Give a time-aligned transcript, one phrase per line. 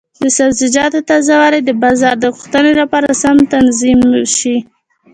[0.21, 3.99] د سبزیجاتو تازه والي د بازار د غوښتنې سره سم تنظیم
[4.37, 4.55] شي.